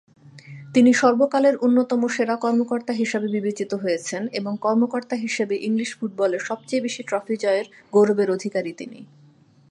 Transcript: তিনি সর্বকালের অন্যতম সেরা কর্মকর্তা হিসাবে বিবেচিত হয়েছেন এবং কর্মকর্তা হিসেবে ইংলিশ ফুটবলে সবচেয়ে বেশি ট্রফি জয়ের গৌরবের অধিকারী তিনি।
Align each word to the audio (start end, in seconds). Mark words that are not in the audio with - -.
তিনি 0.73 0.91
সর্বকালের 0.93 1.55
অন্যতম 1.57 2.01
সেরা 2.07 2.35
কর্মকর্তা 2.35 2.93
হিসাবে 2.93 3.27
বিবেচিত 3.27 3.71
হয়েছেন 3.73 4.21
এবং 4.31 4.53
কর্মকর্তা 4.57 5.15
হিসেবে 5.15 5.55
ইংলিশ 5.59 5.89
ফুটবলে 5.99 6.37
সবচেয়ে 6.39 6.83
বেশি 6.83 7.01
ট্রফি 7.03 7.35
জয়ের 7.37 7.67
গৌরবের 7.93 8.29
অধিকারী 8.31 8.71
তিনি। 8.73 8.99